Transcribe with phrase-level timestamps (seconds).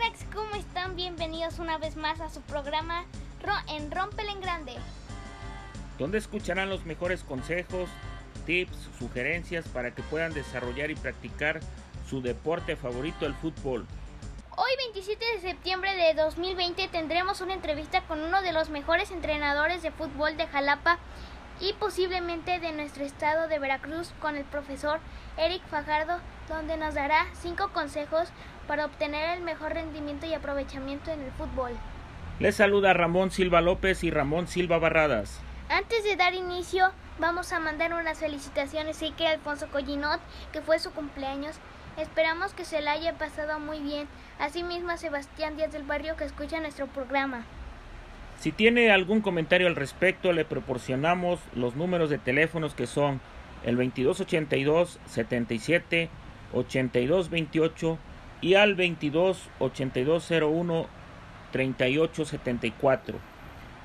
[0.00, 0.96] cracks, ¿cómo están?
[0.96, 3.04] Bienvenidos una vez más a su programa
[3.68, 4.72] en Rompel en Grande.
[5.98, 7.90] Donde escucharán los mejores consejos,
[8.46, 11.60] tips, sugerencias para que puedan desarrollar y practicar
[12.08, 13.86] su deporte favorito, el fútbol.
[14.56, 19.82] Hoy 27 de septiembre de 2020 tendremos una entrevista con uno de los mejores entrenadores
[19.82, 20.98] de fútbol de Jalapa
[21.60, 24.98] y posiblemente de nuestro estado de Veracruz con el profesor
[25.36, 28.28] Eric Fajardo, donde nos dará cinco consejos
[28.70, 31.72] para obtener el mejor rendimiento y aprovechamiento en el fútbol.
[32.38, 35.40] Les saluda Ramón Silva López y Ramón Silva Barradas.
[35.68, 40.20] Antes de dar inicio, vamos a mandar unas felicitaciones a Ike Alfonso Collinot,
[40.52, 41.56] que fue su cumpleaños.
[41.96, 44.06] Esperamos que se la haya pasado muy bien.
[44.38, 47.42] Asimismo a Sebastián Díaz del Barrio que escucha nuestro programa.
[48.38, 53.20] Si tiene algún comentario al respecto, le proporcionamos los números de teléfonos que son
[53.64, 56.08] el 2282 77
[56.52, 57.98] 8228
[58.40, 60.86] y al 22 8201
[61.52, 63.18] 3874.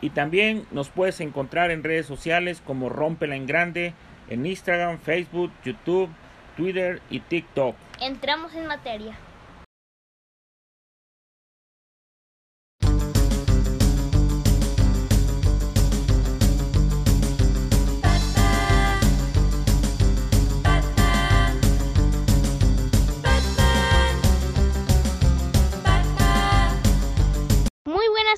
[0.00, 3.94] Y también nos puedes encontrar en redes sociales como Rompela en Grande
[4.28, 6.10] en Instagram, Facebook, YouTube,
[6.56, 7.74] Twitter y TikTok.
[8.00, 9.16] Entramos en materia.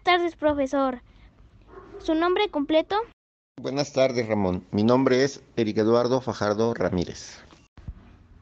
[0.00, 1.02] Tardes, profesor.
[1.98, 2.96] ¿Su nombre completo?
[3.60, 4.66] Buenas tardes, Ramón.
[4.70, 7.38] Mi nombre es Eric Eduardo Fajardo Ramírez.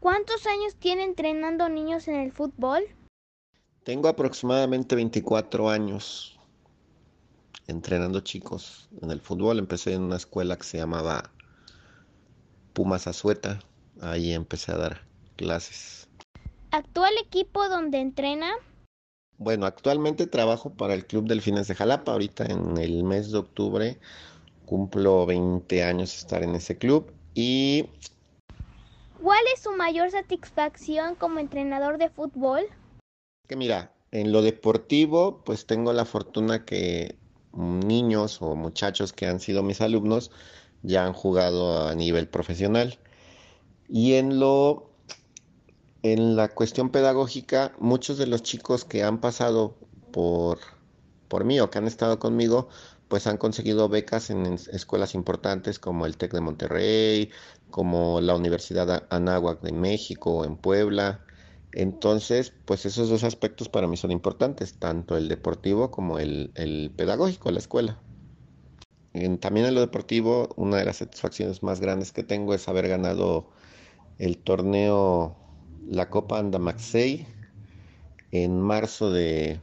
[0.00, 2.84] ¿Cuántos años tiene entrenando niños en el fútbol?
[3.84, 6.38] Tengo aproximadamente 24 años
[7.66, 9.58] entrenando chicos en el fútbol.
[9.58, 11.30] Empecé en una escuela que se llamaba
[12.72, 13.60] Pumas Azueta.
[14.00, 15.00] Ahí empecé a dar
[15.36, 16.08] clases.
[16.70, 18.52] ¿Actual equipo donde entrena?
[19.40, 22.12] Bueno, actualmente trabajo para el Club Delfines de Jalapa.
[22.12, 23.98] Ahorita en el mes de octubre
[24.66, 27.10] cumplo 20 años de estar en ese club.
[27.34, 27.88] Y...
[29.22, 32.66] ¿Cuál es su mayor satisfacción como entrenador de fútbol?
[33.48, 37.16] Que mira, en lo deportivo, pues tengo la fortuna que
[37.54, 40.30] niños o muchachos que han sido mis alumnos
[40.82, 42.98] ya han jugado a nivel profesional.
[43.88, 44.89] Y en lo
[46.02, 49.76] en la cuestión pedagógica, muchos de los chicos que han pasado
[50.12, 50.58] por,
[51.28, 52.68] por mí o que han estado conmigo,
[53.08, 57.30] pues han conseguido becas en, escuelas importantes como el TEC de Monterrey,
[57.70, 61.24] como la Universidad Anáhuac de México, en Puebla.
[61.72, 66.92] Entonces, pues esos dos aspectos para mí son importantes, tanto el deportivo como el, el
[66.96, 67.98] pedagógico, la escuela.
[69.40, 73.48] también en lo deportivo, una de las satisfacciones más grandes que tengo es haber ganado
[74.18, 75.39] el torneo
[75.90, 77.26] la Copa Andamaxey
[78.30, 79.60] en marzo de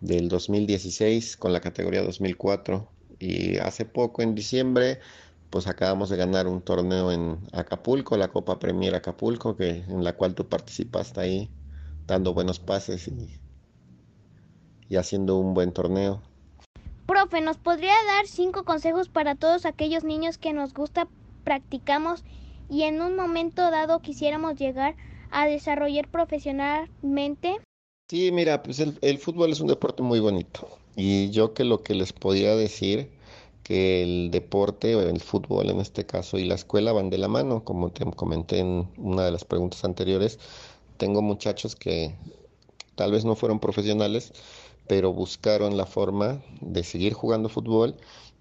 [0.00, 2.86] del 2016 con la categoría 2004
[3.18, 5.00] y hace poco en diciembre
[5.48, 10.12] pues acabamos de ganar un torneo en Acapulco, la Copa Premier Acapulco, que en la
[10.12, 11.50] cual tú participaste ahí
[12.06, 13.40] dando buenos pases y,
[14.88, 16.22] y haciendo un buen torneo.
[17.06, 21.08] Profe, ¿nos podría dar cinco consejos para todos aquellos niños que nos gusta,
[21.42, 22.22] practicamos
[22.70, 24.94] y en un momento dado quisiéramos llegar
[25.30, 27.56] a desarrollar profesionalmente?
[28.08, 31.94] Sí, mira, pues el, fútbol es un deporte muy bonito y yo que lo que
[31.94, 33.10] les podía decir
[33.62, 37.62] que el deporte, el fútbol en este caso, y la escuela van de la mano,
[37.62, 40.38] como te comenté en una de las preguntas anteriores,
[40.96, 42.14] tengo muchachos que
[42.96, 44.32] tal vez no fueron profesionales,
[44.88, 47.96] pero buscaron la forma de seguir jugando fútbol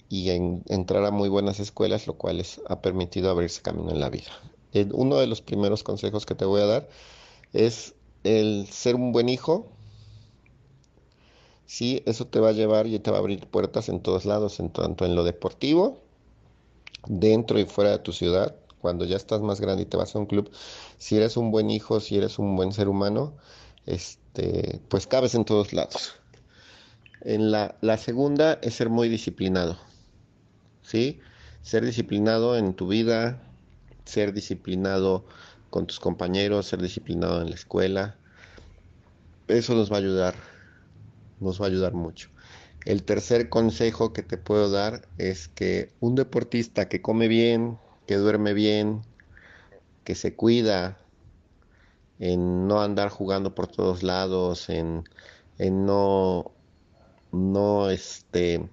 [0.10, 4.10] y entrar a muy buenas escuelas, lo cual les ha permitido abrirse camino en la
[4.10, 4.32] vida.
[4.92, 6.90] uno de los primeros consejos que te voy a dar
[7.54, 7.94] es
[8.24, 9.68] el ser un buen hijo.
[11.68, 14.60] Sí, eso te va a llevar y te va a abrir puertas en todos lados,
[14.60, 16.00] en tanto en lo deportivo,
[17.08, 18.56] dentro y fuera de tu ciudad.
[18.82, 20.50] Cuando ya estás más grande y te vas a un club,
[20.98, 23.34] si eres un buen hijo, si eres un buen ser humano,
[23.86, 26.16] este, pues cabes en todos lados.
[27.22, 29.78] En la segunda es ser muy disciplinado
[30.90, 31.20] ¿sí?
[31.62, 33.40] Ser disciplinado en tu vida,
[34.06, 35.24] ser disciplinado
[35.70, 38.16] con tus compañeros, ser disciplinado en la escuela.
[39.48, 40.36] Eso nos va a ayudar,
[41.40, 42.30] nos va a ayudar mucho.
[42.86, 47.78] El tercer consejo que te puedo dar es que un deportista que come bien,
[48.08, 49.04] que duerme bien,
[50.04, 50.98] que se cuida,
[52.18, 55.04] en no andar jugando por todos lados, en,
[55.60, 56.52] en no,
[57.32, 58.68] no, este,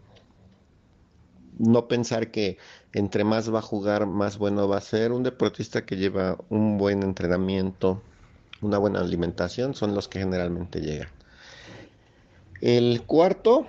[1.58, 2.58] no pensar que
[2.93, 5.12] entre más va a jugar, más bueno va a ser.
[5.12, 8.03] Un deportista que lleva un buen entrenamiento,
[8.61, 11.08] una buena alimentación son los que generalmente llegan.
[12.61, 13.67] El cuarto,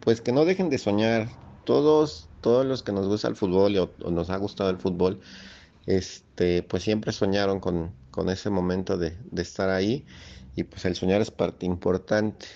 [0.00, 1.28] pues que no dejen de soñar.
[1.64, 5.20] Todos, todos los que nos gusta el fútbol o, nos ha gustado el fútbol,
[5.86, 10.04] este, pues siempre soñaron con, con ese momento de, de, estar ahí.
[10.54, 12.46] Y pues el soñar es parte importante.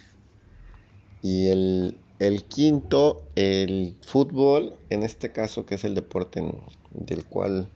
[1.22, 6.42] Y el, el quinto, el fútbol, en este caso que es el deporte
[6.90, 7.66] del cual,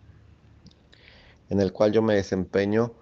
[1.48, 2.92] en el cual yo me desempeño,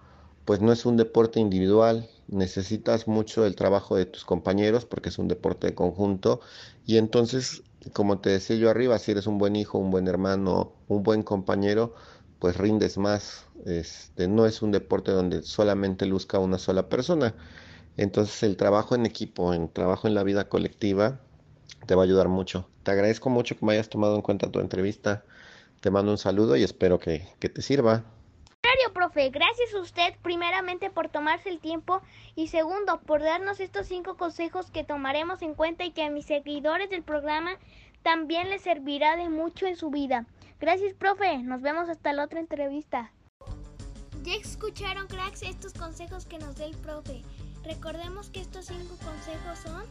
[0.45, 5.19] pues no es un deporte individual, necesitas mucho el trabajo de tus compañeros porque es
[5.19, 6.41] un deporte de conjunto
[6.87, 10.73] y entonces, como te decía yo arriba, si eres un buen hijo, un buen hermano,
[10.87, 11.93] un buen compañero,
[12.39, 13.47] pues rindes más.
[13.67, 17.35] Este, no es un deporte donde solamente luzca una sola persona.
[17.97, 21.21] Entonces el trabajo en equipo, el trabajo en la vida colectiva,
[21.87, 22.69] te va a ayudar mucho.
[22.83, 25.25] Te agradezco mucho que me hayas tomado en cuenta tu entrevista.
[25.81, 28.05] Te mando un saludo y espero que, que te sirva.
[28.93, 32.03] Profe, gracias a usted primeramente por tomarse el tiempo
[32.37, 36.27] y segundo por darnos estos cinco consejos que tomaremos en cuenta y que a mis
[36.27, 37.59] seguidores del programa
[38.03, 40.27] también les servirá de mucho en su vida.
[40.61, 41.39] Gracias, profe.
[41.39, 43.11] Nos vemos hasta la otra entrevista.
[44.23, 47.23] Ya escucharon, cracks, estos consejos que nos dé el profe.
[47.65, 49.83] Recordemos que estos cinco consejos son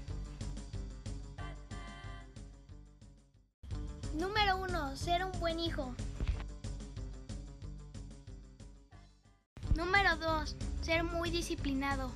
[4.13, 4.97] Número 1.
[4.97, 5.95] Ser un buen hijo.
[9.75, 10.55] Número 2.
[10.81, 12.11] Ser muy disciplinado.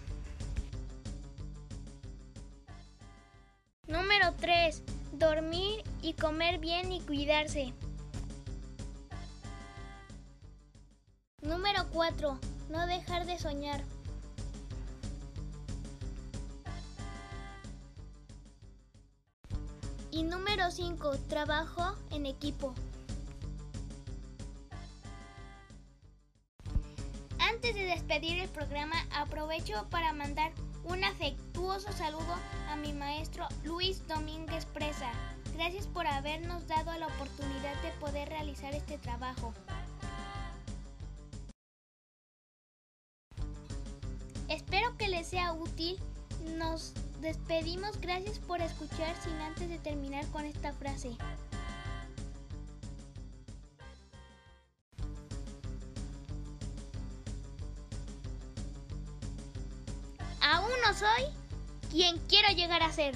[3.88, 4.84] Número 3.
[5.14, 7.74] Dormir y comer bien y cuidarse.
[11.42, 12.40] Número 4.
[12.70, 13.84] No dejar de soñar.
[20.16, 21.18] Y número 5.
[21.28, 22.74] Trabajo en equipo.
[27.38, 30.54] Antes de despedir el programa, aprovecho para mandar
[30.86, 32.34] un afectuoso saludo
[32.70, 35.12] a mi maestro Luis Domínguez Presa.
[35.54, 39.54] Gracias por habernos dado la oportunidad de poder realizar este trabajo.
[44.48, 46.00] Espero que les sea útil.
[46.58, 46.94] Nos
[47.26, 48.00] despedimos.
[48.00, 51.18] Gracias por escuchar sin antes de terminar con esta frase.
[60.40, 61.24] Aún no soy
[61.92, 63.16] quien quiero llegar a ser.